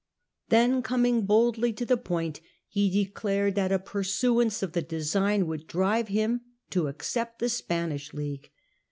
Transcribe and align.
Then, 0.49 0.81
coming 0.81 1.27
boldly 1.27 1.73
to 1.73 1.85
the 1.85 1.95
point, 1.95 2.41
he 2.67 2.89
declared 2.89 3.53
that 3.53 3.71
a 3.71 3.77
pursuance 3.77 4.63
of 4.63 4.71
the 4.71 4.81
design 4.81 5.45
would 5.45 5.67
drive 5.67 6.07
him 6.07 6.41
to 6.71 6.87
accept 6.87 7.37
the 7.37 7.49
Spanish 7.49 8.11
league. 8.11 8.49